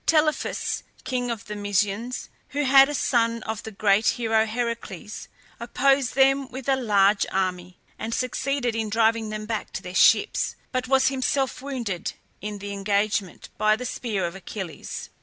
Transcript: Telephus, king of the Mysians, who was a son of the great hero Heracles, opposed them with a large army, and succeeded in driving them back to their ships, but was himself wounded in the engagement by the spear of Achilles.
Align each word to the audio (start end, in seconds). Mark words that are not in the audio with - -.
Telephus, 0.07 0.81
king 1.03 1.29
of 1.29 1.45
the 1.45 1.53
Mysians, 1.55 2.29
who 2.49 2.63
was 2.65 2.89
a 2.89 2.95
son 2.95 3.43
of 3.43 3.61
the 3.61 3.69
great 3.71 4.07
hero 4.17 4.47
Heracles, 4.47 5.27
opposed 5.59 6.15
them 6.15 6.49
with 6.49 6.67
a 6.67 6.75
large 6.75 7.27
army, 7.31 7.77
and 7.99 8.11
succeeded 8.11 8.75
in 8.75 8.89
driving 8.89 9.29
them 9.29 9.45
back 9.45 9.71
to 9.73 9.83
their 9.83 9.93
ships, 9.93 10.55
but 10.71 10.87
was 10.87 11.09
himself 11.09 11.61
wounded 11.61 12.13
in 12.41 12.57
the 12.57 12.73
engagement 12.73 13.49
by 13.59 13.75
the 13.75 13.85
spear 13.85 14.25
of 14.25 14.33
Achilles. 14.33 15.11